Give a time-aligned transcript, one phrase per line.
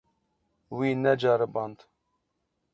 [0.77, 1.77] Wî neceriband.